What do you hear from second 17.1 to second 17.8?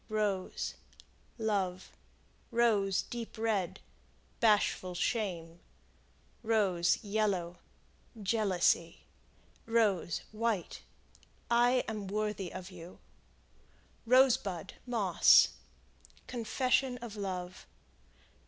love.